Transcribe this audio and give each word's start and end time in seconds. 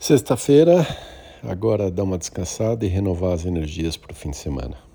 Sexta-feira, 0.00 0.86
agora 1.42 1.90
dá 1.90 2.04
uma 2.04 2.16
descansada 2.16 2.86
e 2.86 2.88
renovar 2.88 3.32
as 3.32 3.44
energias 3.44 3.96
para 3.96 4.12
o 4.12 4.14
fim 4.14 4.30
de 4.30 4.36
semana. 4.36 4.87